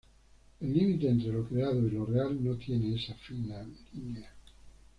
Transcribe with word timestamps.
El 0.59 0.73
límite 0.73 1.07
entre 1.09 1.31
lo 1.31 1.47
creado 1.47 1.85
y 1.87 1.91
lo 1.91 2.07
real 2.07 2.43
no 2.43 2.55
tiene 2.55 2.95
esa 2.95 3.13
fina 3.17 3.63
línea". 3.93 4.31